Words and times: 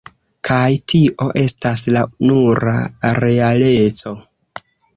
Kaj 0.47 0.69
tio, 0.93 1.27
estas 1.41 1.83
la 1.97 2.03
nura 2.31 2.75
realeco. 3.25 4.19